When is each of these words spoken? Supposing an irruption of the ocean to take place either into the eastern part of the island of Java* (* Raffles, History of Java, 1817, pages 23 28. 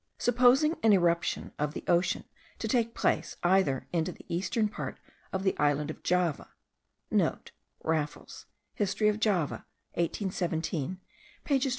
Supposing 0.17 0.77
an 0.81 0.93
irruption 0.93 1.51
of 1.59 1.75
the 1.75 1.83
ocean 1.87 2.23
to 2.57 2.67
take 2.67 2.95
place 2.95 3.37
either 3.43 3.85
into 3.93 4.11
the 4.11 4.25
eastern 4.27 4.67
part 4.67 4.97
of 5.31 5.43
the 5.43 5.55
island 5.59 5.91
of 5.91 6.01
Java* 6.01 6.49
(* 7.23 7.81
Raffles, 7.83 8.47
History 8.73 9.09
of 9.09 9.19
Java, 9.19 9.63
1817, 9.93 10.99
pages 11.43 11.43
23 11.43 11.59
28. 11.59 11.67